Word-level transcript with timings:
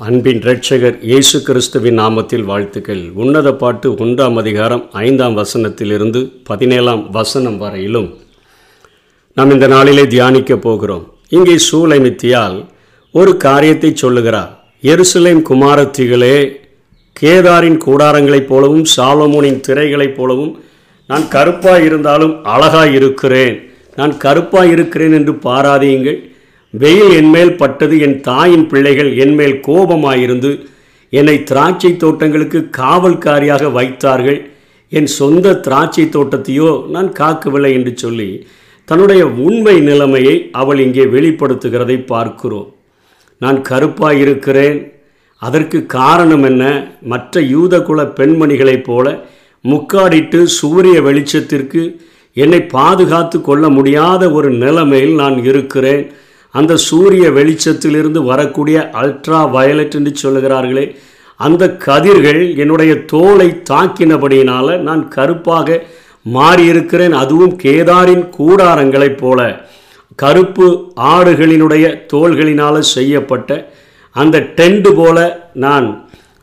அன்பின் 0.00 0.40
இரட்சகர் 0.42 0.98
இயேசு 1.00 1.36
கிறிஸ்துவின் 1.46 1.96
நாமத்தில் 2.00 2.44
வாழ்த்துக்கள். 2.50 3.00
உன்னத 3.22 3.48
பாட்டு 3.54 3.88
ஒன்றாம் 4.04 4.36
அதிகாரம் 4.42 4.82
ஐந்தாம் 4.92 5.36
வசனத்திலிருந்து 5.36 6.20
பதினேழாம் 6.44 7.02
வசனம் 7.10 7.56
வரையிலும் 7.58 8.06
நாம் 9.36 9.50
இந்த 9.50 9.66
நாளிலே 9.66 10.04
தியானிக்க 10.06 10.56
போகிறோம். 10.56 11.04
இங்கே 11.28 11.56
சூலைமித்தியால் 11.68 12.56
ஒரு 13.14 13.36
காரியத்தை 13.46 13.90
சொல்லுகிறார். 13.94 14.52
எருசலேம் 14.82 15.42
குமாரத்திகளே 15.50 16.36
கேதாரின் 17.16 17.80
கூடாரங்களைப் 17.86 18.48
போலவும் 18.52 18.86
சாலமோனின் 18.96 19.60
திரைகளைப் 19.60 20.16
போலவும் 20.16 20.54
நான் 21.06 21.28
கருப்பாக 21.28 21.84
இருந்தாலும் 21.90 22.34
அழகாக 22.54 22.88
இருக்கிறேன் 22.90 23.56
நான் 23.96 24.16
கருப்பாக 24.26 24.74
இருக்கிறேன் 24.76 25.12
என்று 25.12 25.32
பாராதியுங்கள் 25.48 26.18
வெயில் 26.70 27.10
என்மேல் 27.10 27.56
பட்டது 27.56 27.98
என் 27.98 28.20
தாயின் 28.20 28.66
பிள்ளைகள் 28.66 29.16
என்மேல் 29.16 29.60
கோபமாயிருந்து 29.66 30.66
என்னை 31.10 31.42
திராட்சை 31.42 31.96
தோட்டங்களுக்கு 31.96 32.68
காவல்காரியாக 32.76 33.72
வைத்தார்கள். 33.72 34.50
என் 34.88 35.06
சொந்த 35.06 35.54
திராட்சை 35.54 36.04
தோட்டத்தையோ 36.04 36.88
நான் 36.90 37.08
காக்கவில்லை 37.12 37.72
என்று 37.72 37.92
சொல்லி 37.96 38.46
தன்னுடைய 38.84 39.26
உண்மை 39.26 39.80
நிலைமையை 39.80 40.48
அவள் 40.52 40.78
இங்கே 40.78 41.04
வெளிப்படுத்துகிறதை 41.04 42.06
பார்க்கிறோம். 42.06 42.74
நான் 43.38 43.62
கருப்பாக 43.62 44.14
இருக்கிறேன் 44.14 44.92
அதற்கு 45.42 45.86
காரணம் 45.86 46.42
என்ன? 46.42 46.62
மற்ற 47.02 47.40
யூதகுல 47.40 48.04
பெண்மணிகளைப் 48.20 48.84
போல 48.84 49.26
முக்காடிட்டு 49.64 50.42
சூரிய 50.42 51.00
வெளிச்சத்திற்கு 51.00 51.82
என்னை 52.32 52.60
பாதுகாத்து 52.60 53.40
கொள்ள 53.40 53.68
முடியாத 53.68 54.30
ஒரு 54.30 54.50
நிலைமையில் 54.50 55.14
நான் 55.14 55.44
இருக்கிறேன். 55.44 56.12
அந்த 56.54 56.76
சூரிய 56.88 57.24
வெளிச்சத்திலிருந்து 57.30 58.20
வரக்கூடிய 58.30 58.78
அல்ட்ரா 59.00 59.40
வயலட் 59.50 59.96
என்று 59.98 60.12
சொல்லுகிறார்களே 60.22 60.86
அந்த 61.40 61.64
கதிர்கள் 61.86 62.40
என்னுடைய 62.56 62.92
தோலை 63.12 63.48
தாக்கினபடியினால் 63.70 64.72
நான் 64.88 65.02
கருப்பாக 65.08 65.78
மாறியிருக்கிறேன். 66.36 67.14
அதுவும் 67.22 67.54
கேதாரின் 67.64 68.24
கூடாரங்களைப் 68.38 69.20
போல. 69.20 69.40
கருப்பு 70.14 70.66
ஆடுகளினுடைய 71.12 71.84
தோள்களினால் 72.12 72.78
செய்யப்பட்ட 72.94 73.50
அந்த 74.16 74.36
டெண்டு 74.56 74.90
போல 74.94 75.18
நான் 75.64 75.86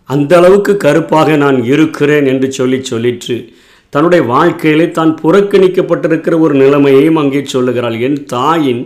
அந்த 0.09 0.31
அளவுக்கு 0.37 0.73
கருப்பாக 0.77 1.35
நான் 1.43 1.57
இருக்கிறேன் 1.63 2.25
என்று 2.25 2.51
சொல்லி 2.51 2.79
சொல்லிற்று. 2.91 3.37
தன்னுடைய 3.89 4.21
வாழ்க்கையிலே 4.25 4.87
தான் 4.91 5.13
புறக்கணிக்கப்பட்டிருக்கிற 5.23 6.39
ஒரு 6.39 6.53
நிலைமையையும் 6.53 7.15
அங்கே 7.15 7.41
சொல்லுகிறாள். 7.45 7.97
என் 7.99 8.19
தாயின் 8.25 8.83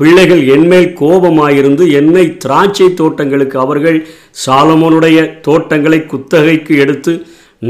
பிள்ளைகள் 0.00 0.42
என்மேல் 0.54 0.88
கோபமாயிருந்து 1.00 1.84
என்னை 2.00 2.24
திராட்சை 2.44 2.88
தோட்டங்களுக்கு 3.00 3.56
அவர்கள் 3.64 3.98
சாலமோனுடைய 4.44 5.18
தோட்டங்களை 5.48 6.00
குத்தகைக்கு 6.12 6.74
எடுத்து 6.84 7.12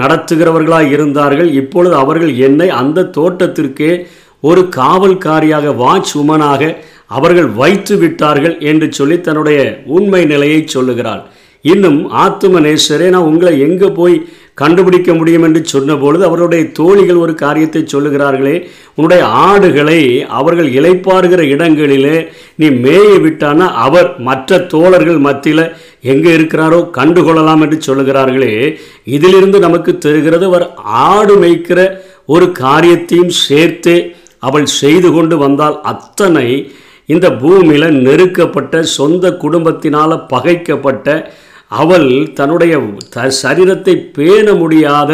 நடத்துகிறவர்களாக 0.00 0.92
இருந்தார்கள். 0.97 1.51
இப்பொழுது 1.61 1.95
அவர்கள் 2.03 2.33
என்னை 2.48 2.69
அந்த 2.81 3.08
தோட்டத்திற்கே 3.19 3.92
ஒரு 4.48 4.62
காவல்காரியாக 4.77 5.73
வாட்ச் 5.83 6.12
உமனாக 6.19 6.73
அவர்கள் 7.19 7.48
வைத்து 7.61 7.95
விட்டார்கள் 8.03 8.56
என்று 8.70 8.86
சொல்லி 8.98 9.17
தன்னுடைய 9.20 9.61
உண்மை 9.97 10.23
நிலையை 10.33 10.61
சொல்லுகிறாள். 10.75 11.23
இன்னும் 11.64 11.98
ஆத்தும 12.25 12.61
நேசரே 12.67 13.08
நான் 13.14 13.28
உங்களை 13.31 13.53
எங்கே 13.67 13.89
போய் 13.98 14.17
கண்டுபிடிக்க 14.61 15.11
முடியும் 15.14 15.44
என்று 15.47 15.61
சொன்னபொழுது 15.66 16.22
அவருடைய 16.25 16.62
தோழிகள் 16.72 17.20
ஒரு 17.20 17.33
காரியத்தை 17.36 17.83
சொல்லுகிறார்களே 17.84 18.55
உன்னுடைய 18.94 19.22
ஆடுகளை 19.44 20.00
அவர்கள் 20.39 20.69
இழைப்பாருகிற 20.72 21.42
இடங்களிலே 21.50 22.17
நீ 22.56 22.69
மேய 22.78 23.11
விட்டானா 23.20 23.67
அவர் 23.84 24.11
மற்ற 24.20 24.58
தோழர்கள் 24.67 25.20
மத்தியில் 25.20 25.64
எங்கே 26.05 26.30
இருக்கிறாரோ 26.36 26.80
கண்டுகொள்ளலாம் 26.90 27.62
என்று 27.62 27.79
சொல்லுகிறார்களே 27.86 28.52
இதிலிருந்து 29.11 29.58
நமக்கு 29.58 29.95
தெரிகிறது 29.98 30.46
அவர் 30.46 30.67
ஆடு 31.07 31.34
மேய்க்கிற 31.36 31.80
ஒரு 32.29 32.46
காரியத்தையும் 32.58 33.34
சேர்த்து 33.40 33.95
அவள் 34.42 34.68
செய்து 34.74 35.08
கொண்டு 35.13 35.36
வந்தால் 35.39 35.77
அத்தனை 35.84 36.48
இந்த 37.08 37.27
பூமியில் 37.36 37.96
நெருக்கப்பட்ட 38.01 38.80
சொந்த 38.92 39.33
குடும்பத்தினால் 39.36 40.24
பகைக்கப்பட்ட 40.30 41.08
அவள் 41.70 42.08
தன்னுடைய 42.39 42.75
த 43.14 43.27
சரீரத்தை 43.42 43.95
பேண 44.17 44.55
முடியாத 44.55 45.13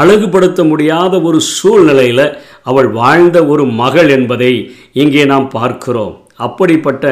அழகுபடுத்த 0.00 0.60
முடியாத 0.68 1.14
ஒரு 1.20 1.38
சூழ்நிலையில் 1.56 2.26
அவள் 2.62 2.88
வாழ்ந்த 3.00 3.38
ஒரு 3.52 3.64
மகள் 3.82 4.08
என்பதை 4.08 4.52
இங்கே 4.92 5.24
நாம் 5.24 5.48
பார்க்கிறோம். 5.48 6.14
அப்படிப்பட்ட 6.46 7.06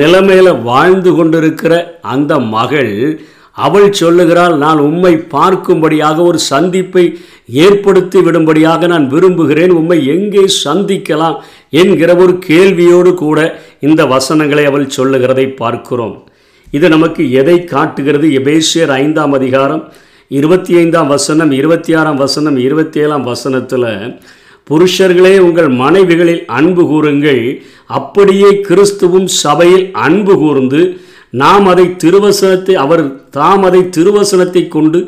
நிலைமையில் 0.00 0.52
வாழ்ந்து 0.70 1.10
கொண்டிருக்கிற 1.14 1.74
அந்த 2.00 2.32
மகள் 2.38 2.94
அவள் 3.66 3.88
சொல்லுகிறாள் 4.00 4.54
நான் 4.56 4.80
உம்மை 4.88 5.12
பார்க்கும்படியாக 5.34 6.16
ஒரு 6.22 6.38
சந்திப்பை 6.52 7.04
ஏற்படுத்தி 7.64 8.18
விடும்படியாக 8.26 8.86
நான் 8.86 9.06
விரும்புகிறேன். 9.14 9.72
உம்மை 9.80 9.98
எங்கே 10.14 10.44
சந்திக்கலாம்? 10.64 11.36
என்கிற 11.80 12.10
ஒரு 12.16 12.34
கேள்வியோடு 12.48 13.12
கூட 13.14 13.38
இந்த 13.80 14.00
வசனங்களை 14.14 14.64
அவள் 14.66 14.94
சொல்லுகிறதை 14.96 15.46
பார்க்கிறோம். 15.62 16.16
இது 16.76 16.88
நமக்கு 16.88 17.22
எதை 17.30 17.64
காட்டுகிறது? 17.64 18.26
எபேசியர் 18.38 18.90
ஐந்தாம் 19.02 19.32
அதிகாரம் 19.32 19.82
இருபத்தி 20.30 20.72
ஐந்தாம் 20.76 21.08
வசனம் 21.08 21.50
இருபத்தி 21.50 21.92
ஆறாம் 21.94 22.16
வசனம் 22.16 22.56
இருபத்தி 22.56 22.98
ஏழாம் 23.00 23.24
வசனத்தில் 23.24 23.86
புருஷர்களே 24.70 25.38
உங்கள் 25.38 25.70
மனைவிகளில் 25.82 26.42
அன்பு 26.58 26.82
கூறுங்கள். 26.86 27.42
அப்படியே 27.86 28.50
கிறிஸ்துவும் 28.68 29.28
சபையில் 29.42 29.86
அன்பு 30.06 30.36
கூர்ந்து 30.38 30.80
நாம் 31.30 31.66
அதை 31.66 31.86
திருவசனத்தை 32.04 32.74
அவர் 32.84 33.04
தாம் 33.30 33.62
அதை 33.62 33.82
திருவசனத்தை 33.96 34.68
கொண்டு 34.68 35.00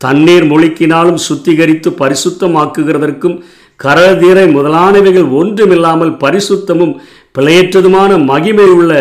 தண்ணீர் 0.00 0.46
மொழிக்கினாலும் 0.52 1.22
சுத்திகரித்து 1.28 1.90
பரிசுத்தமாக்குகிறதற்கும் 2.02 3.38
கரதீரை 3.80 4.46
முதலானவைகள் 4.56 5.30
ஒன்றுமில்லாமல் 5.40 6.18
பரிசுத்தமும் 6.24 6.94
பிழையற்றதுமான 7.38 8.24
மகிமை 8.24 8.68
உள்ள 8.78 8.92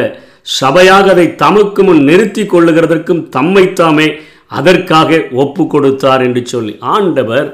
சபையாக 0.47 1.09
அதை 1.09 1.27
தமக்கு 1.35 1.83
முன் 1.83 2.01
நிறுத்தி 2.03 2.43
கொள்ளுகிறதற்கும் 2.43 3.23
தம்மைத்தாமே 3.35 4.07
அதற்காக 4.47 5.19
ஒப்பு 5.43 5.63
கொடுத்தார் 5.67 6.21
என்று 6.21 6.41
சொல்லி. 6.45 6.73
ஆண்டவர் 6.95 7.47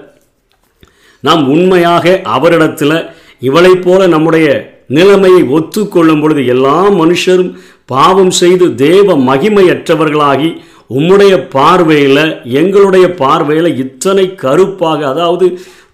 நாம் 1.24 1.44
உண்மையாக 1.48 2.16
அவரிடத்தில் 2.36 2.98
இவளைப் 3.40 3.84
போல 3.86 4.08
நம்முடைய 4.08 4.48
நிலைமையை 4.88 5.42
ஒத்துக்கொள்ளும் 5.58 6.22
பொழுது 6.22 6.42
எல்லா 6.46 6.78
மனுஷரும் 7.02 7.52
பாவம் 7.86 8.34
செய்து 8.42 8.66
தேவ 8.76 9.16
மகிமையற்றவர்களாகி 9.30 10.50
உம்முடைய 10.90 11.34
பார்வையில் 11.50 12.26
எங்களுடைய 12.62 13.06
பார்வையில் 13.14 13.70
இத்தனை 13.78 14.26
கருப்பாக 14.36 15.00
அதாவது 15.08 15.48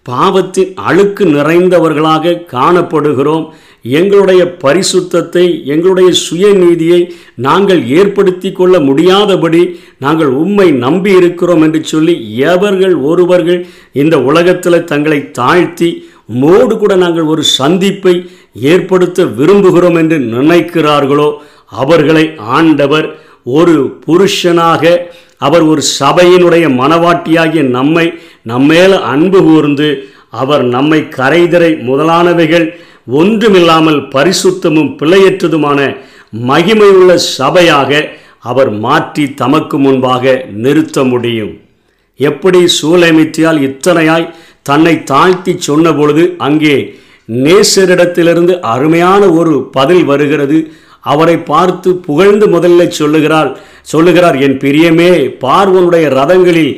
பாவத்தின் 0.04 0.72
அழுக்கு 0.90 1.24
நிறைந்தவர்களாக 1.26 2.36
காணப்படுகிறோம். 2.54 3.46
எங்களுடைய 3.86 4.42
பரிசுத்தத்தை 4.64 5.44
எங்களுடைய 5.66 6.10
சுயநீதியை 6.24 7.00
நாங்கள் 7.38 7.82
ஏற்படுத்தி 7.92 8.50
கொள்ள 8.52 8.76
முடியாதபடி 8.80 9.62
நாங்கள் 9.98 10.32
உம்மை 10.36 10.68
நம்பி 10.78 11.12
இருக்கிறோம் 11.12 11.64
என்று 11.64 11.82
சொல்லி 11.86 12.16
எவர்கள் 12.48 12.96
ஒருவர்கள் 13.02 13.62
இந்த 13.94 14.16
உலகத்தில் 14.22 14.86
தங்களை 14.86 15.20
தாழ்த்தி 15.32 15.90
மோடு 16.42 16.74
கூட 16.78 16.94
நாங்கள் 16.96 17.24
ஒரு 17.26 17.44
சந்திப்பை 17.52 18.16
ஏற்படுத்த 18.66 19.26
விரும்புகிறோம் 19.38 19.98
என்று 20.00 20.20
நினைக்கிறார்களோ 20.34 21.30
அவர்களை 21.76 22.26
ஆண்டவர் 22.58 23.08
ஒரு 23.54 23.76
புருஷனாக 24.06 24.84
அவர் 25.38 25.64
ஒரு 25.64 25.82
சபையினுடைய 26.00 26.66
மனவாட்டியாகிய 26.76 27.64
நம்மை 27.70 28.06
நம்மேல 28.48 28.94
அன்பு 29.04 29.40
கூர்ந்து 29.44 29.90
அவர் 30.32 30.64
நம்மை 30.68 31.00
கரைதரை 31.10 31.70
முதலானவைகள் 31.86 32.66
ஒன்றுமில்லாமல் 33.16 34.00
பரிசுத்தமும் 34.16 34.92
பிழையற்றதுமான 35.00 35.80
மகிமையுள்ள 36.50 37.12
சபையாக 37.38 38.02
அவர் 38.50 38.72
மாற்றி 38.86 39.24
தமக்கு 39.42 39.78
முன்பாக 39.78 40.34
நிறுத்த 40.64 41.04
முடியும். 41.04 41.54
எப்படி 42.20 42.62
சூழமைத்தியால் 42.80 43.60
இத்தனையாய் 43.70 44.28
தன்னை 44.70 44.94
தாழ்த்தி 45.12 45.54
சொன்னபொழுது 45.68 46.24
அங்கே 46.48 46.76
நேசரிடத்திலிருந்து 47.46 48.54
அருமையான 48.74 49.22
ஒரு 49.40 49.56
பதில் 49.78 50.06
வருகிறது. 50.12 50.60
அவரை 51.12 51.36
பார்த்து 51.52 51.90
புகழ்ந்து 52.08 52.46
முதல்ல 52.56 52.88
சொல்லுகிறாள் 53.00 53.52
சொல்லுகிறார் 53.92 54.38
என் 54.46 54.58
பிரியமே 54.64 55.12
பார்வனுடைய 55.44 56.06
ரதங்களில் 56.20 56.74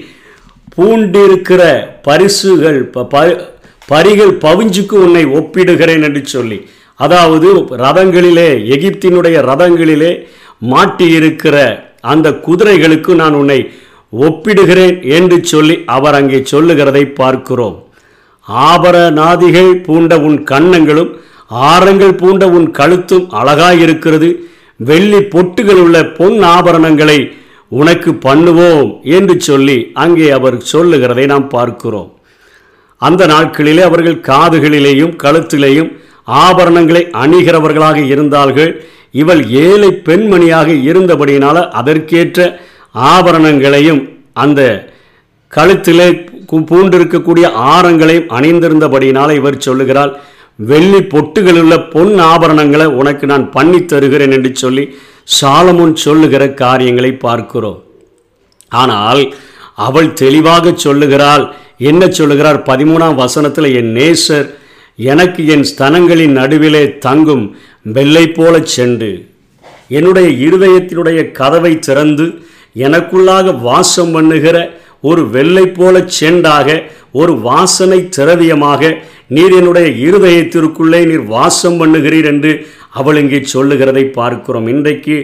பூண்டிருக்கிற 0.75 1.62
பரிசுகள் 2.07 2.80
பரிகள் 3.92 4.34
பவிஞ்சுக்கு 4.46 4.96
உன்னை 5.06 5.24
ஒப்பிடுகிறேன் 5.40 6.04
என்று 6.08 6.22
சொல்லி. 6.36 6.60
அதாவது 7.00 7.50
ரதங்களிலே 7.84 8.50
எகிப்தினுடைய 8.76 9.38
ரதங்களிலே 9.50 10.12
மாட்டியிருக்கிற 10.74 11.56
அந்த 12.12 12.28
குதிரைகளுக்கு 12.46 13.12
நான் 13.22 13.36
உன்னை 13.42 13.60
ஒப்பிடுகிறேன் 14.14 14.96
என்று 15.18 15.38
சொல்லி 15.52 15.76
அவர் 15.96 16.16
அங்கே 16.20 16.40
சொல்லுகிறதை 16.54 17.04
பார்க்கிறோம். 17.20 17.78
ஆபரநாதிகள் 18.70 19.72
பூண்ட 19.88 20.14
உன் 20.28 20.40
கன்னங்களும் 20.52 21.12
ஆரங்கள் 21.70 22.16
பூண்ட 22.22 22.44
உன் 22.58 22.68
கழுத்தும் 22.80 23.26
அழகாயிருக்கிறது 23.40 24.30
வெள்ளி 24.90 25.22
பொட்டுகள் 25.34 25.82
உள்ள 25.84 25.98
பொன் 26.18 26.38
ஆபரணங்களை 26.56 27.20
உனக்கு 27.80 28.12
பண்ணுவோம் 28.26 28.90
என்று 29.18 29.36
சொல்லி 29.50 29.78
அங்கே 30.04 30.28
அவர் 30.38 30.58
சொல்லுகிறதை 30.74 31.26
நாம் 31.34 31.48
பார்க்கிறோம். 31.58 32.10
அந்த 33.01 33.21
நாட்களிலே 33.33 33.83
அவர்கள் 33.89 34.24
காதுகளிலேயும் 34.30 35.13
கழுத்திலேயும் 35.24 35.92
ஆபரணங்களை 36.45 37.03
அணிகிறவர்களாக 37.24 38.00
இருந்தார்கள். 38.13 38.71
இவள் 39.21 39.42
ஏழை 39.65 39.89
பெண்மணியாக 40.07 40.69
இருந்தபடியினால 40.89 41.57
அதற்கேற்ற 41.80 42.39
ஆபரணங்களையும் 43.13 44.01
அந்த 44.44 44.62
கழுத்திலே 45.53 46.09
பூண்டிருக்கக்கூடிய 46.69 47.45
ஆரங்களையும் 47.74 48.31
அணிந்திருந்தபடியினால் 48.38 49.33
இவர் 49.39 49.63
சொல்லுகிறாள் 49.65 50.12
வெள்ளி 50.69 51.01
பொட்டுகளுள்ள 51.13 51.74
பொன் 51.94 52.13
ஆபரணங்களை 52.31 52.88
உனக்கு 53.00 53.25
நான் 53.31 53.45
பண்ணி 53.56 53.80
தருகிறேன் 53.92 54.33
என்று 54.38 54.51
சொல்லி 54.63 54.83
சாலமுன் 55.39 55.94
சொல்லுகிற 56.06 56.44
காரியங்களை 56.62 57.12
பார்க்கிறோம். 57.25 57.80
ஆனால் 58.71 59.21
அவள் 59.88 60.09
தெளிவாக 60.21 60.74
சொல்லுகிறாள் 60.86 61.45
என்ன 61.89 62.04
சொல்லுகிறார்? 62.18 62.60
பதிமூணாம் 62.69 63.19
வசனத்தில் 63.24 63.69
என் 63.80 63.92
நேசர் 64.00 64.48
எனக்கு 65.12 65.42
என் 65.54 65.66
ஸ்தனங்களின் 65.72 66.36
நடுவிலே 66.39 66.83
தங்கும் 67.06 67.45
வெள்ளை 67.95 68.25
போலச் 68.38 68.74
செண்டு. 68.75 69.12
என்னுடைய 69.98 70.28
இருதயத்தினுடைய 70.45 71.19
கதவை 71.39 71.74
திறந்து 71.88 72.25
எனக்குள்ளாக 72.86 73.54
வாசம் 73.69 74.12
பண்ணுகிற 74.12 74.57
ஒரு 75.10 75.22
வெள்ளை 75.36 75.66
போல 75.78 75.95
செண்டாக 76.19 76.68
ஒரு 77.22 77.33
வாசனை 77.50 78.00
திரவியமாக 78.18 78.92
நீர் 79.36 79.54
என்னுடைய 79.60 79.88
இருதயத்திற்குள்ளே 80.07 81.01
நீர் 81.12 81.25
வாசம் 81.36 81.77
பண்ணுகிறீர் 81.81 82.27
என்று 82.34 82.51
அவள் 83.00 83.19
இங்கே 83.22 83.39
சொல்லுகிறதை 83.56 84.04
பார்க்கிறோம். 84.19 84.68
இன்றைக்கு 84.68 85.16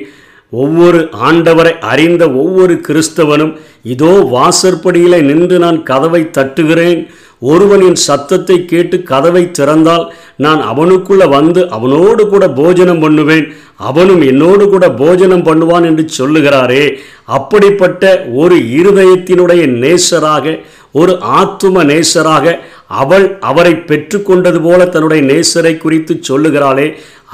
ஒவ்வொரு 0.53 0.99
ஆண்டவரை 1.27 1.71
அறிந்த 1.91 2.23
ஒவ்வொரு 2.41 2.75
கிறிஸ்தவனும் 2.87 3.53
இதோ 3.93 4.11
வாசற்படியிலே 4.35 5.19
நின்று 5.29 5.57
நான் 5.59 5.79
கதவை 5.89 6.21
தட்டுகிறேன். 6.37 7.01
ஒருவனின் 7.49 7.97
சத்தத்தை 8.05 8.55
கேட்டு 8.65 8.97
கதவை 9.09 9.41
திறந்தால் 9.57 10.05
நான் 10.45 10.61
அவனுக்குள்ளே 10.61 11.27
வந்து 11.35 11.61
அவனோடு 11.69 12.23
கூட 12.29 12.45
போஜனம் 12.59 12.99
பண்ணுவேன். 12.99 13.45
அவனும் 13.89 14.21
என்னோடு 14.21 14.63
கூட 14.69 14.85
போஜனம் 15.01 15.45
பண்ணுவான் 15.49 15.85
என்று 15.89 16.05
சொல்லுகிறாரே. 16.19 16.83
அப்படிப்பட்ட 17.37 18.03
ஒரு 18.43 18.57
இருதயத்தினுடைய 18.79 19.63
நேசராக 19.83 20.55
ஒரு 20.91 21.13
ஆத்தும 21.39 21.83
நேசராக 21.93 22.55
அவள் 23.01 23.25
அவரை 23.49 23.73
பெற்றுக்கொண்டது 23.89 24.59
போல 24.61 24.85
தன்னுடைய 24.85 25.21
நேசரை 25.33 25.77
குறித்து 25.77 26.13
சொல்லுகிறாளே. 26.29 26.87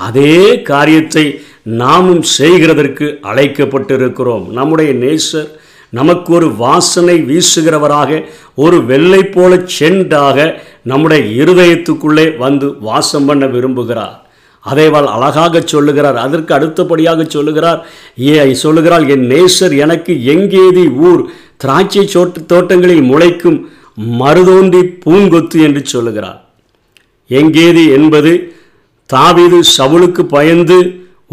அதே 0.07 0.61
காரியத்தை 0.71 1.25
நாமும் 1.65 2.23
செய்கிறதற்கு 2.37 3.05
அழைக்கப்பட்டிருக்கிறோம். 3.29 4.51
நம்முடைய 4.51 4.91
நேசர் 4.93 5.49
நமக்கு 5.89 6.33
ஒரு 6.33 6.47
வாசனை 6.55 7.15
வீசுகிறவராக 7.29 8.11
ஒரு 8.55 8.85
வெள்ளை 8.85 9.23
போல 9.23 9.55
செண்டாக 9.79 10.37
நம்முடைய 10.81 11.43
இருதயத்துக்குள்ளே 11.43 12.37
வந்து 12.37 12.67
வாசம் 12.79 13.25
பண்ண 13.25 13.45
விரும்புகிறார். 13.45 14.17
அதேவாள் 14.65 15.07
அழகாக 15.15 15.61
சொல்லுகிறார் 15.65 16.15
அதற்கு 16.15 16.53
அடுத்தபடியாக 16.53 17.23
சொல்லுகிறார் 17.23 17.79
ஏ 18.27 18.53
சொல்லுகிறாள் 18.53 19.05
என் 19.09 19.25
நேசர் 19.29 19.73
எனக்கு 19.77 20.13
எங்கேதி 20.33 20.85
ஊர் 21.09 21.23
திராட்சை 21.57 22.05
சோட்டு 22.07 22.45
தோட்டங்களில் 22.45 23.03
முளைக்கும் 23.11 23.59
மருதோண்டி 24.19 24.81
பூங்கொத்து 25.05 25.57
என்று 25.61 25.81
சொல்லுகிறார். 25.85 26.39
எங்கேதி 27.29 27.83
என்பது 27.97 28.31
தாவிது 29.09 29.59
சவுளுக்கு 29.77 30.23
பயந்து 30.35 30.77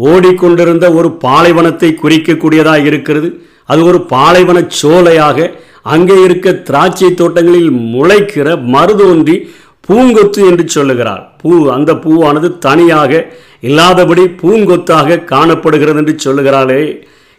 ஓடிக்கொண்டிருந்த 0.09 0.85
ஒரு 0.99 1.09
பாலைவனத்தை 1.25 1.89
குறிக்கக்கூடியதாக 2.01 2.85
இருக்கிறது. 2.91 3.29
அது 3.71 3.81
ஒரு 3.89 3.99
பாலைவன 4.13 4.59
சோலையாக 4.81 5.47
அங்கே 5.93 6.15
இருக்க 6.25 6.47
திராட்சை 6.67 7.09
தோட்டங்களில் 7.21 7.71
முளைக்கிற 7.93 8.47
மருதோன்றி 8.73 9.35
பூங்கொத்து 9.87 10.41
என்று 10.49 10.65
சொல்லுகிறார். 10.75 11.23
பூ 11.41 11.51
அந்த 11.75 11.91
பூவானது 12.03 12.49
தனியாக 12.65 13.11
இல்லாதபடி 13.69 14.23
பூங்கொத்தாக 14.41 15.23
காணப்படுகிறது 15.31 15.99
என்று 16.01 16.13
சொல்லுகிறாளே. 16.25 16.81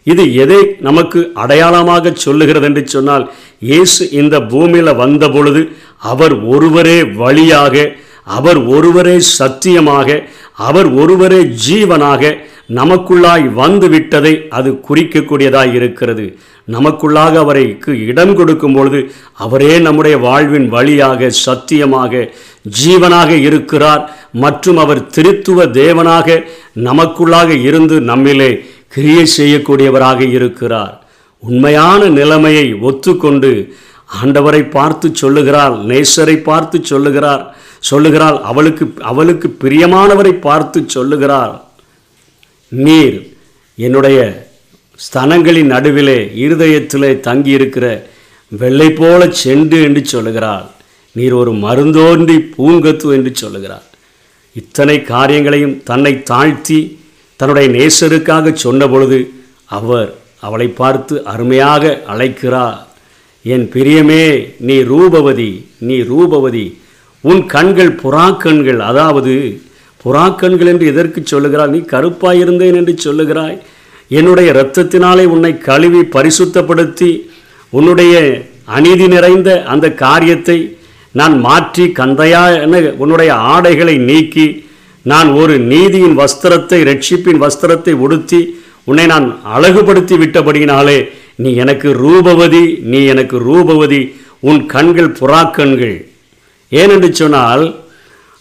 இது 0.07 0.23
எதை 0.43 0.59
நமக்கு 0.87 1.19
அடையாளமாக 1.41 2.11
சொல்லுகிறது 2.23 2.67
என்று 2.69 2.81
சொன்னால் 2.93 3.25
இயேசு 3.69 4.03
இந்த 4.21 4.35
பூமியில் 4.51 4.99
வந்த 5.01 5.25
பொழுது 5.35 5.61
அவர் 6.11 6.35
ஒருவரே 6.53 6.97
வழியாக 7.21 7.75
அவர் 8.37 8.59
ஒருவரே 8.75 9.15
சத்தியமாக 9.37 10.17
அவர் 10.67 10.89
ஒருவரே 11.01 11.39
ஜீவனாக 11.65 12.21
நமக்குள்ளாய் 12.69 13.53
வந்து 13.53 13.89
விட்டதை 13.89 14.47
அது 14.49 14.69
குறிக்கக்கூடியதாய் 14.87 15.73
இருக்கிறது. 15.73 16.37
நமக்குள்ளாக 16.71 17.33
அவரைக்கு 17.43 17.91
இடம் 18.09 18.35
கொடுக்கும் 18.35 18.73
பொழுது 18.73 19.11
அவரே 19.45 19.79
நம்முடைய 19.79 20.17
வாழ்வின் 20.17 20.69
வழியாக 20.69 21.29
சத்தியமாக 21.29 22.29
ஜீவனாக 22.79 23.31
இருக்கிறார். 23.47 24.03
மற்றும் 24.31 24.77
அவர் 24.77 25.01
திருத்துவ 25.15 25.65
தேவனாக 25.81 26.43
நமக்குள்ளாக 26.75 27.49
இருந்து 27.61 27.99
நம்மிலே 27.99 28.51
கிரியை 28.95 29.25
செய்யக்கூடியவராக 29.37 30.21
இருக்கிறார். 30.29 30.95
உண்மையான 31.39 32.05
நிலைமையை 32.19 32.67
ஒத்துக்கொண்டு 32.89 33.51
ஆண்டவரை 34.21 34.69
பார்த்து 34.69 35.15
சொல்லுகிறாள் 35.15 35.75
நேசரை 35.91 36.37
பார்த்து 36.49 36.79
சொல்லுகிறார் 36.83 37.43
சொல்லுகிறாள் 37.79 38.41
அவளுக்கு 38.41 38.93
அவளுக்கு 39.11 39.47
பிரியமானவரை 39.63 40.33
பார்த்து 40.47 40.79
சொல்லுகிறார். 40.87 41.53
நீர். 42.85 43.17
என்னுடைய 43.77 44.19
ஸ்தனங்களின் 44.99 45.71
நடுவிலே 45.75 46.19
இருதயத்திலே 46.43 47.11
தங்கியிருக்கிற 47.27 47.85
வெள்ளை 48.51 48.89
போல 48.99 49.21
செண்டு 49.41 49.77
என்று 49.87 50.01
சொல்லுகிறாள். 50.13 50.67
நீர் 51.15 51.35
ஒரு 51.41 51.51
மருந்தோன்றி 51.65 52.37
பூங்கத்து 52.55 53.07
என்று 53.17 53.31
சொல்லுகிறார் 53.41 53.87
இத்தனை 54.55 54.97
காரியங்களையும் 55.01 55.75
தன்னை 55.89 56.13
தாழ்த்தி 56.31 56.79
தன்னுடைய 57.39 57.67
நேசருக்காக 57.77 58.53
சொன்ன 58.63 58.87
பொழுது 58.87 59.19
அவர் 59.77 60.09
அவளை 60.47 60.67
பார்த்து 60.79 61.15
அருமையாக 61.33 61.93
அழைக்கிறார். 62.13 62.79
என் 63.45 63.65
பிரியமே 63.73 64.25
நீ 64.67 64.75
ரூபவதி 64.91 65.51
நீ 65.87 65.95
ரூபவதி 66.11 66.65
உன் 67.23 67.43
கண்கள் 67.53 67.93
புறாக்கண்கள். 68.03 68.79
அதாவது 68.89 69.35
புறாக்கண்கள் 70.05 70.71
என்று 70.71 70.85
எதற்கு 70.85 71.21
சொல்லுகிறாய்? 71.23 71.73
நீ 71.75 71.79
கருப்பாயிருந்தேன் 71.93 72.77
என்று 72.79 72.93
சொல்லுகிறாய். 73.05 73.57
என்னுடைய 74.09 74.47
இரத்தத்தினாலே 74.53 75.25
உன்னை 75.25 75.57
கழுவி 75.57 76.01
பரிசுத்தப்படுத்தி 76.15 77.11
உன்னுடைய 77.69 78.15
அநீதி 78.65 79.07
நிறைந்த 79.07 79.63
அந்த 79.63 79.85
காரியத்தை 79.91 80.77
நான் 81.11 81.39
மாற்றி 81.39 81.85
கந்தையா 81.99 82.43
என 82.61 82.79
உன்னுடைய 82.97 83.33
ஆடைகளை 83.33 83.95
நீக்கி 84.09 84.45
நான் 85.03 85.29
ஒரு 85.31 85.59
நீதியின் 85.59 86.17
வஸ்திரத்தை 86.19 86.79
ரட்சிப்பின் 86.89 87.41
வஸ்திரத்தை 87.45 87.93
உடுத்தி 88.05 88.39
உன்னை 88.83 89.05
நான் 89.05 89.27
அழகுபடுத்தி 89.55 90.15
விட்டபடியினாலே 90.17 90.97
நீ 91.35 91.53
எனக்கு 91.53 91.89
ரூபவதி 91.93 92.63
நீ 92.81 93.05
எனக்கு 93.05 93.37
ரூபவதி 93.39 94.01
உன் 94.39 94.65
கண்கள் 94.65 95.15
புறாக்கண்கள். 95.19 95.97
ஏனென்று 96.71 97.09
சொன்னால் 97.11 97.63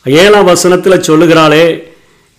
ஏழாம் 0.05 0.45
வசனத்தில் 0.45 1.05
சொல்லுகிறாளே 1.09 1.65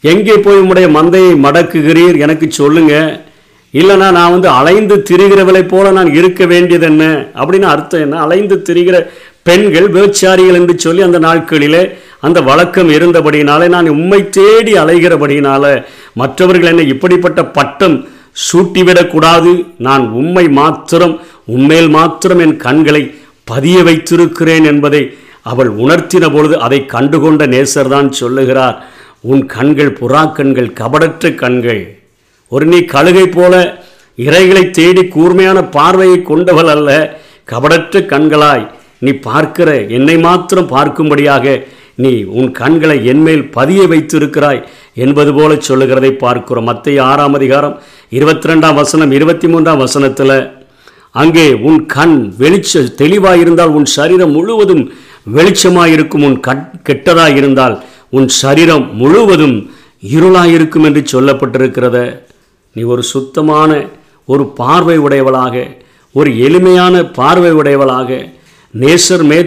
எங்கே 0.01 0.38
போய் 0.38 0.58
உம்முடைய 0.58 0.88
மந்தையை 0.98 1.34
மடக்குகிறீர்? 1.46 2.17
எனக்கு 2.17 2.51
சொல்லுங்க. 2.51 2.93
இல்லைனா 3.74 4.12
நான் 4.12 4.32
வந்து 4.32 4.48
அலைந்து 4.48 4.96
திரிகிறவளை 5.10 5.67
போல 5.67 5.91
நான் 5.91 6.13
இருக்க 6.13 6.46
வேண்டியது 6.46 6.86
என்ன 6.86 7.03
அப்படின்னு 7.36 7.62
அர்த்தம் 7.62 8.01
என்ன? 8.01 8.20
அலைந்து 8.20 8.63
திரிகிற 8.70 9.08
பெண்கள் 9.43 9.88
விபச்சாரிகள் 9.89 10.53
என்று 10.53 10.79
சொல்லி 10.79 11.01
அந்த 11.01 11.20
நாட்களிலே 11.20 11.93
அந்த 12.20 12.41
வழக்கம் 12.41 12.89
இருந்தபடியினாலே 12.89 13.67
நான் 13.67 13.88
உம்மை 13.88 14.29
தேடி 14.29 14.74
அலைகிறபடினால 14.74 15.86
மற்றவர்கள் 16.13 16.70
என்னை 16.70 16.88
இப்படிப்பட்ட 16.88 17.46
பட்டம் 17.46 18.08
சூட்டிவிடக்கூடாது. 18.51 19.65
நான் 19.77 20.10
உம்மை 20.10 20.50
மாத்திரம் 20.50 21.22
உண்மையில் 21.46 21.89
மாத்திரம் 21.89 22.39
என் 22.39 22.58
கண்களை 22.58 23.15
பதிய 23.43 23.84
வைத்திருக்கிறேன் 23.84 24.63
என்பதை 24.63 25.17
அவள் 25.45 25.69
உணர்த்தின 25.83 26.25
பொழுது 26.35 26.55
அதை 26.65 26.79
கண்டுகொண்ட 26.93 27.45
நேசர் 27.53 27.93
தான் 27.95 28.09
சொல்லுகிறார் 28.19 28.77
உன் 29.31 29.43
கண்கள் 29.55 29.91
புறாக்கண்கள் 30.00 30.69
கபடற்ற 30.79 31.31
கண்கள். 31.41 31.83
ஒரு 32.51 32.65
நீ 32.71 32.79
கழுகை 32.93 33.25
போல 33.35 33.53
இறைகளை 34.17 34.63
தேடி 34.77 35.03
கூர்மையான 35.15 35.59
பார்வையை 35.75 36.17
கொண்டவள் 36.29 36.71
அல்ல 36.75 36.89
கபடற்ற 37.51 38.01
கண்களாய். 38.12 38.65
நீ 39.05 39.12
பார்க்கிற 39.27 39.69
என்னை 39.97 40.17
மாத்திரம் 40.27 40.71
பார்க்கும்படியாக 40.75 41.55
நீ 42.03 42.12
உன் 42.38 42.50
கண்களை 42.59 42.97
என்மேல் 43.12 43.43
பதிய 43.55 43.81
வைத்திருக்கிறாய் 43.91 44.62
என்பது 45.03 45.31
போல 45.38 45.51
சொல்லுகிறதை 45.67 46.12
பார்க்கிறோம். 46.23 46.69
மத்திய 46.71 47.03
ஆறாம் 47.12 47.35
அதிகாரம் 47.39 47.75
இருபத்தி 48.17 48.50
ரெண்டாம் 48.51 48.77
வசனம் 48.81 49.12
இருபத்தி 49.17 49.47
மூன்றாம் 49.53 49.81
வசனத்தில் 49.85 50.38
அங்கே 51.21 51.47
உன் 51.69 51.81
கண் 51.95 52.17
வெளிச்ச 52.41 52.83
தெளிவாக 53.01 53.41
இருந்தால் 53.43 53.75
உன் 53.77 53.88
சரீரம் 53.97 54.33
முழுவதும் 54.38 54.83
வெளிச்சமாக 55.25 55.86
இருக்கும் 55.86 56.24
உன் 56.24 56.39
கட் 56.39 56.84
கெட்டதாக 56.89 57.36
இருந்தால் 57.36 57.84
உன் 58.10 58.27
சரீரம் 58.27 58.96
முழுவதும் 58.96 59.72
இருளாக 60.10 60.46
இருக்கும் 60.46 60.84
என்று 60.84 61.03
சொல்லப்பட்டிருக்கிறத 61.12 62.22
நீ 62.74 62.82
ஒரு 62.82 63.03
சுத்தமான 63.03 63.88
ஒரு 64.25 64.46
பார்வை 64.46 64.98
உடையவளாக 64.98 65.82
ஒரு 66.12 66.38
எளிமையான 66.38 67.03
பார்வை 67.03 67.51
உடையவளாக 67.51 68.32
நேசர் 68.74 69.24
மே 69.24 69.39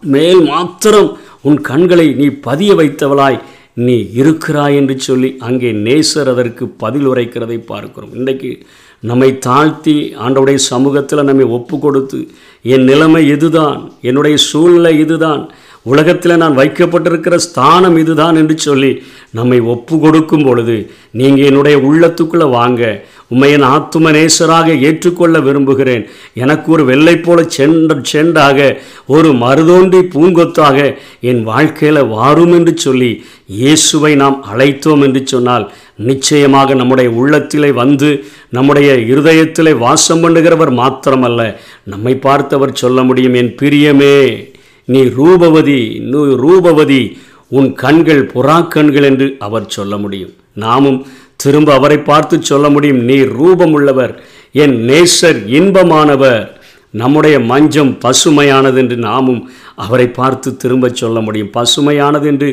மேல் 0.00 0.44
மாத்திரம் 0.44 1.18
உன் 1.40 1.60
கண்களை 1.60 2.14
நீ 2.14 2.26
பதிய 2.26 2.74
வைத்தவளாய் 2.74 3.40
நீ 3.74 4.10
இருக்கிறாய் 4.12 4.76
என்று 4.76 5.00
சொல்லி 5.00 5.36
அங்கே 5.38 5.72
நேசர் 5.72 6.28
அதற்கு 6.28 6.68
பதில் 6.68 7.08
உரைக்கிறதை 7.08 7.64
பார்க்கிறோம். 7.64 8.14
இன்றைக்கு 8.14 8.66
நம்மை 9.02 9.38
தாழ்த்தி 9.38 10.14
ஆண்டவுடைய 10.20 10.54
சமூகத்தில் 10.54 11.24
நம்மை 11.24 11.44
ஒப்பு 11.44 11.78
கொடுத்து 11.78 12.28
என் 12.62 12.84
நிலைமை 12.84 13.28
இதுதான் 13.28 13.92
என்னுடைய 14.00 14.36
சூழ்நிலை 14.36 14.98
இதுதான் 14.98 15.50
உலகத்தில் 15.82 16.36
நான் 16.36 16.58
வைக்கப்பட்டிருக்கிற 16.58 17.34
ஸ்தானம் 17.34 17.96
இதுதான் 17.96 18.36
என்று 18.36 18.58
சொல்லி 18.58 19.02
நம்மை 19.30 19.60
ஒப்பு 19.60 19.98
கொடுக்கும் 19.98 20.42
பொழுது 20.42 20.90
நீங்கள் 21.10 21.46
என்னுடைய 21.46 21.78
உள்ளத்துக்குள்ளே 21.78 22.50
வாங்க 22.50 22.82
உண்மை 23.28 23.50
என் 23.52 23.62
ஆத்தும 23.62 24.10
நேசராக 24.10 24.80
ஏற்றுக்கொள்ள 24.80 25.40
விரும்புகிறேன். 25.40 26.08
எனக்கு 26.34 26.72
ஒரு 26.72 26.84
வெள்ளை 26.84 27.16
போல 27.18 27.42
சென்ற 27.42 28.00
செண்டாக 28.12 28.76
ஒரு 29.06 29.32
மருதோண்டி 29.32 30.00
பூங்கொத்தாக 30.14 30.96
என் 31.20 31.42
வாழ்க்கையில் 31.42 32.06
வாரும் 32.06 32.52
என்று 32.52 32.76
சொல்லி 32.76 33.24
இயேசுவை 33.46 34.14
நாம் 34.14 34.44
அழைத்தோம் 34.52 35.02
என்று 35.02 35.26
சொன்னால் 35.26 35.72
நிச்சயமாக 35.98 36.74
நம்முடைய 36.74 37.10
உள்ளத்திலே 37.10 37.70
வந்து 37.70 38.24
நம்முடைய 38.50 38.92
இருதயத்திலே 38.92 39.78
வாசம் 39.78 40.22
பண்ணுகிறவர் 40.24 40.72
மாத்திரமல்ல. 40.72 41.56
நம்மை 41.84 42.14
பார்த்தவர் 42.14 42.74
சொல்ல 42.74 43.02
முடியும் 43.02 43.34
என் 43.34 43.54
பிரியமே 43.62 44.46
நீ 44.84 45.02
ரூபவதி 45.02 45.98
நீ 45.98 46.18
ரூபவதி 46.18 47.18
உன் 47.48 47.72
கண்கள் 47.72 48.30
புறாக்கண்கள் 48.34 49.02
என்று 49.02 49.36
அவர் 49.38 49.66
சொல்ல 49.66 49.96
முடியும். 49.96 50.30
நாமும் 50.52 51.06
திரும்ப 51.36 51.74
அவரை 51.74 51.98
பார்த்து 51.98 52.42
சொல்ல 52.42 52.68
முடியும் 52.68 52.98
நீ 52.98 53.20
ரூபமுள்ளவர் 53.20 54.18
என் 54.52 54.88
நேசர் 54.88 55.40
இன்பமானவர் 55.46 56.57
நம்முடைய 57.00 57.36
மஞ்சம் 57.50 57.92
பசுமையானது 58.04 58.78
என்று 58.82 58.96
நாமும் 59.06 59.40
அவரை 59.84 60.06
பார்த்து 60.18 60.48
திரும்ப 60.62 60.88
சொல்ல 61.00 61.18
முடியும். 61.26 61.50
பசுமையானது 61.56 62.26
என்று 62.32 62.48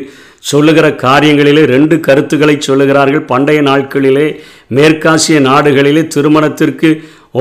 சொல்லுகிற 0.50 0.86
காரியங்களிலே 1.04 1.62
ரெண்டு 1.74 1.96
கருத்துக்களை 2.06 2.56
சொல்லுகிறார்கள். 2.66 3.24
பண்டைய 3.32 3.60
நாட்களிலே 3.70 4.26
மேற்காசிய 4.78 5.38
நாடுகளிலே 5.50 6.02
திருமணத்திற்கு 6.14 6.90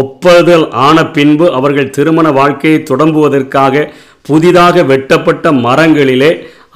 ஒப்புதல் 0.01 0.65
ஆன 0.87 0.97
பின்பு 1.17 1.47
அவர்கள் 1.59 1.93
திருமண 1.97 2.27
வாழ்க்கையை 2.39 2.79
தொடங்குவதற்காக 2.91 3.85
புதிதாக 4.27 4.83
வெட்டப்பட்ட 4.91 5.51
மரங்களிலே 5.67 6.31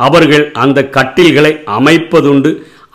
அவர்கள் 0.07 0.45
அந்த 0.63 0.79
கட்டில்களை 0.98 1.53
அமைப்பதுண்டு. 1.77 2.51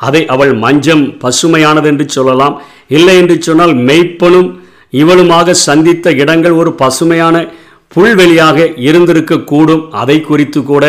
அதை 0.06 0.22
அவள் 0.34 0.52
மஞ்சம் 0.64 1.04
பசுமையானது 1.22 1.88
என்று 1.92 2.06
சொல்லலாம். 2.16 2.54
இல்லை 2.96 3.14
என்று 3.22 3.36
சொன்னால் 3.46 3.74
மெய்ப்பனும் 3.88 4.50
இவளுமாக 5.00 5.56
சந்தித்த 5.68 6.12
இடங்கள் 6.22 6.60
ஒரு 6.62 6.72
பசுமையான 6.82 7.36
புல்வெளியாக 7.94 8.58
இருந்திருக்கக்கூடும். 8.88 9.84
அதை 10.02 10.16
குறித்து 10.20 10.60
கூட 10.70 10.84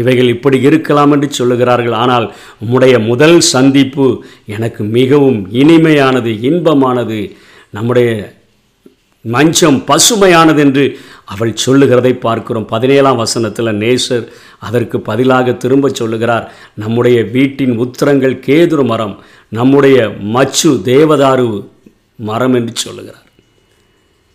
இவைகள் 0.00 0.32
இப்படி 0.34 0.58
இருக்கலாம் 0.68 1.12
என்று 1.14 1.28
சொல்லுகிறார்கள். 1.38 1.96
ஆனால் 2.02 2.26
உம்முடைய 2.62 2.94
முதல் 3.10 3.38
சந்திப்பு 3.54 4.06
எனக்கு 4.56 4.82
மிகவும் 4.98 5.38
இனிமையானது 5.62 6.32
இன்பமானது 6.48 7.20
நம்முடைய 7.76 8.10
மஞ்சம் 9.24 9.78
பசுமையானது 9.90 10.60
என்று 10.66 10.84
அவள் 11.32 11.52
சொல்லுகிறதை 11.64 12.12
பார்க்கிறோம். 12.26 12.66
பதினேழாம் 12.74 13.20
வசனத்தில் 13.22 13.78
நேசர் 13.82 14.26
அதற்கு 14.66 14.96
பதிலாக 15.08 15.56
திரும்ப 15.62 15.88
சொல்லுகிறார். 16.00 16.46
நம்முடைய 16.82 17.18
வீட்டின் 17.36 17.74
உத்திரங்கள் 17.84 18.36
கேதுரு 18.46 18.84
மரம் 18.92 19.14
நம்முடைய 19.58 19.98
மச்சு 20.36 20.70
தேவதாரு 20.90 21.48
மரம் 22.30 22.56
என்று 22.60 22.74
சொல்லுகிறார். 22.84 23.26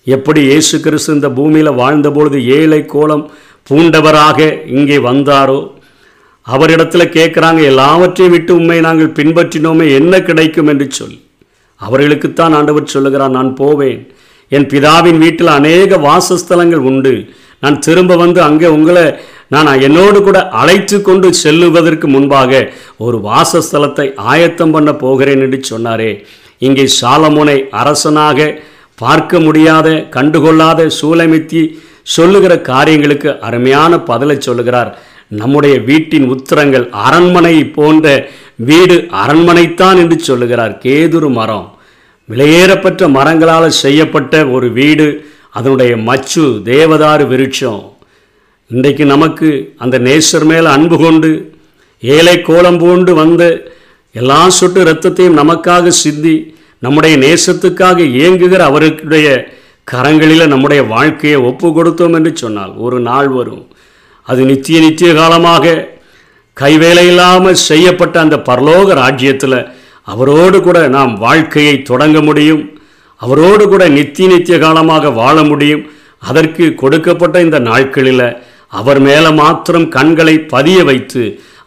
எப்படி 0.07 0.41
இயேசு 0.41 0.79
கிறிஸ்து 0.79 1.13
இந்த 1.13 1.29
பூமியில் 1.29 1.77
வாழ்ந்தபொழுது 1.81 2.37
ஏழை 2.45 2.85
கோலம் 2.85 3.23
பூண்டவராக 3.69 4.39
இங்கே 4.67 4.97
வந்தாரோ? 4.97 5.59
அவரிடத்தில் 6.47 7.13
கேட்குறாங்க 7.17 7.61
எல்லாவற்றையும் 7.61 8.33
விட்டு 8.33 8.51
உண்மை 8.55 8.79
நாங்கள் 8.79 9.15
பின்பற்றினோமே 9.19 9.85
என்ன 9.99 10.21
கிடைக்கும் 10.21 10.67
என்று 10.67 10.87
சொல்லி. 10.91 11.17
அவர்களுக்குத்தான் 11.81 12.55
ஆண்டவர் 12.57 12.91
சொல்லுகிறார் 12.95 13.37
நான் 13.37 13.53
போவேன். 13.53 14.01
என் 14.51 14.67
பிதாவின் 14.73 15.17
வீட்டில் 15.17 15.47
அநேக 15.47 15.97
வாசஸ்தலங்கள் 15.97 16.83
உண்டு. 16.91 17.13
நான் 17.59 17.79
திரும்ப 17.79 18.15
வந்து 18.15 18.41
அங்கே 18.41 18.67
உங்களை 18.67 19.05
நான் 19.47 19.81
என்னோடு 19.81 20.23
கூட 20.23 20.49
அழைத்து 20.49 21.01
கொண்டு 21.01 21.27
செல்லுவதற்கு 21.43 22.07
முன்பாக 22.07 22.73
ஒரு 22.97 23.17
வாசஸ்தலத்தை 23.29 24.07
ஆயத்தம் 24.15 24.71
பண்ண 24.71 24.95
போகிறேன் 24.95 25.41
என்று 25.41 25.59
சொன்னாரே. 25.71 26.11
இங்கே 26.57 26.85
சாலமோனை 27.01 27.57
அரசனாக 27.69 28.39
பார்க்க 29.01 29.39
முடியாத 29.39 29.87
கண்டுகொள்ளாத 30.15 30.89
சூலமித்தி 31.01 31.61
சொல்லுகிற 32.15 32.53
காரியங்களுக்கு 32.61 33.29
அருமையான 33.39 33.99
பதிலை 33.99 34.35
சொல்லுகிறார். 34.39 34.91
நம்முடைய 35.27 35.75
வீட்டின் 35.79 36.27
உத்தரங்கள் 36.27 36.89
அரண்மனை 37.05 37.55
போன்ற 37.77 38.07
வீடு 38.69 38.95
அரண்மனைத்தான் 39.23 39.97
என்று 39.97 40.19
சொல்லுகிறார். 40.19 40.73
கேதுரு 40.83 41.29
மரம். 41.29 41.67
விலையேறப்பட்ட 42.29 43.09
மரங்களால் 43.09 43.79
செய்யப்பட்ட 43.83 44.45
ஒரு 44.47 44.71
வீடு 44.71 45.07
அதனுடைய 45.49 45.97
மச்சு 45.97 46.43
தேவதாரு 46.65 47.25
விருட்சம். 47.27 47.81
இன்றைக்கு 48.67 49.05
நமக்கு 49.05 49.49
அந்த 49.77 49.99
நேசர் 49.99 50.45
மேலே 50.45 50.67
அன்பு 50.67 50.97
கொண்டு 50.97 51.31
ஏழை 52.01 52.41
கோலம் 52.41 52.77
பூண்டு 52.77 53.13
வந்த 53.13 53.43
எல்லா 54.11 54.49
சொட்டு 54.49 54.79
இரத்தத்தையும் 54.83 55.39
நமக்காக 55.41 55.87
சிந்தி 55.87 56.35
நம்முடைய 56.83 57.15
நேசத்துக்காக 57.25 57.99
இயங்குகிற 58.17 58.61
அவருடைய 58.69 59.27
கரங்களில் 59.91 60.51
நம்முடைய 60.53 60.81
வாழ்க்கையை 60.93 61.39
ஒப்பு 61.49 61.67
கொடுத்தோம் 61.69 62.15
என்று 62.17 62.31
சொன்னால் 62.43 62.73
ஒரு 62.85 62.97
நாள் 63.09 63.29
வரும். 63.37 63.63
அது 64.27 64.41
நித்திய 64.49 64.77
நித்திய 64.85 65.09
காலமாக 65.19 65.73
கைவேலை 66.57 67.05
இல்லாமல் 67.11 67.63
செய்யப்பட்ட 67.69 68.15
அந்த 68.25 68.35
பரலோக 68.49 68.95
ராஜ்யத்தில் 69.03 69.59
அவரோடு 70.13 70.57
கூட 70.61 70.79
நாம் 70.97 71.13
வாழ்க்கையை 71.25 71.75
தொடங்க 71.89 72.17
முடியும். 72.29 72.63
அவரோடு 73.21 73.63
கூட 73.73 73.83
நித்திய 73.97 74.27
நித்திய 74.33 74.57
காலமாக 74.65 75.11
வாழ 75.21 75.37
முடியும். 75.51 75.83
அதற்கு 76.29 76.65
கொடுக்கப்பட்ட 76.81 77.37
இந்த 77.45 77.57
நாட்களில் 77.69 78.27
அவர் 78.79 78.99
மேலே 79.07 79.31
மாத்திரம் 79.41 79.87
கண்களை 79.95 80.35
பதிய 80.53 80.79
வைத்து 80.89 81.23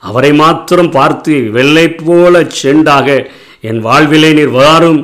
அவரை 0.09 0.31
மாத்திரம் 0.41 0.91
பார்த்து 0.97 1.35
வெள்ளை 1.57 1.87
போல 2.07 2.35
செண்டாக 2.61 3.09
என் 3.69 3.81
வாழ்விலே 3.87 4.31
நீர் 4.39 4.53
வாரும் 4.59 5.01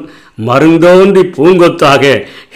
மருந்தோன்றி 0.47 1.23
பூங்கொத்தாக. 1.37 2.04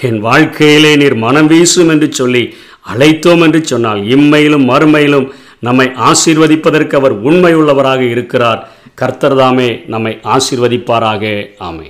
என் 0.06 0.20
வாழ்க்கையிலே 0.26 0.92
நீர் 0.96 1.16
மனம் 1.24 1.48
வீசும் 1.52 1.90
என்று 1.94 2.08
சொல்லி 2.18 2.44
அழைத்தோம் 2.92 3.42
என்று 3.46 3.60
சொன்னால் 3.64 4.00
இம்மையிலும் 4.16 4.66
மறுமையிலும் 4.72 5.26
நம்மை 5.66 5.86
ஆசீர்வதிப்பதற்கு 6.08 6.94
அவர் 7.00 7.14
உண்மை 7.28 7.52
உள்ளவராக 7.56 8.02
இருக்கிறார் 8.14 8.60
கர்த்தர்தாமே 9.00 9.70
நம்மை 9.86 10.12
ஆசீர்வதிப்பாராக. 10.34 11.24
ஆமை 11.58 11.88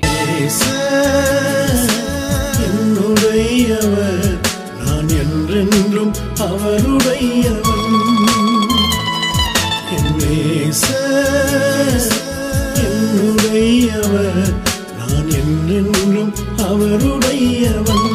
அவருடையவன் 17.48 18.06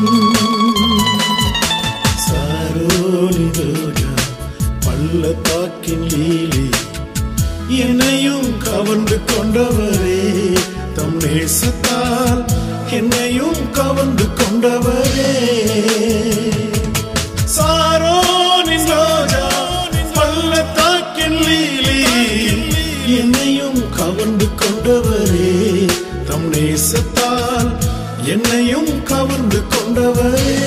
சாரோனி 2.25 3.45
பள்ளத்தாக்கின் 4.85 6.05
லீலி 6.13 6.65
என்னையும் 7.79 8.49
கவர்ந்து 8.65 9.17
கொண்டவரே 9.31 10.19
தம் 10.95 11.15
நேசத்தால் 11.23 12.41
என்னையும் 12.91 13.61
கவர்ந்து 13.71 14.25
கொண்டவரே. 14.33 15.31
சாரோனின் 17.55 18.87
ரோஜா 18.91 19.45
பள்ளத்தாக்கின் 20.17 21.39
லீலி 21.45 21.99
என்னையும் 23.19 23.81
கவர்ந்து 23.97 24.49
கொண்டவரே 24.61 25.53
தம் 26.29 26.47
நேசத்தால் 26.53 27.71
என்னையும் 28.25 29.03
கவர்ந்து 29.03 29.61
கொண்டவரே. 29.61 30.59